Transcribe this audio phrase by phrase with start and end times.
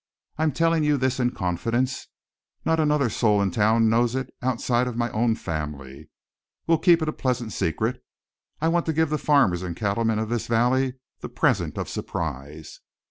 [0.39, 2.07] "I'm telling you this in confidence,
[2.65, 6.09] not another soul in town knows it outside of my own family.
[6.65, 8.03] We'll keep it a pleasant secret
[8.59, 11.89] I want to give the farmers and cattlemen of this valley the present of a
[11.91, 12.79] surprise.